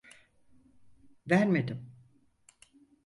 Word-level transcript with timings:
Vermedim. 1.29 1.93